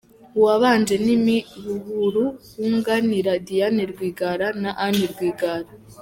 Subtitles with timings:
[0.37, 2.23] Uwabanje ni Me Buhuru
[2.59, 5.69] wunganira Diane Rwigara na Anne Rwigara.